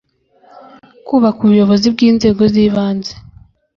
[1.07, 3.13] kubaka ubuyobozi bw inzego z ibanze